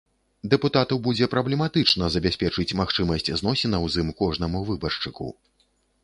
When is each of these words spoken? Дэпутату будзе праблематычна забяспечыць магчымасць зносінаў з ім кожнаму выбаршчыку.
Дэпутату 0.51 0.95
будзе 1.07 1.25
праблематычна 1.33 2.07
забяспечыць 2.15 2.75
магчымасць 2.81 3.29
зносінаў 3.41 3.83
з 3.97 4.01
ім 4.05 4.09
кожнаму 4.23 4.63
выбаршчыку. 4.71 5.29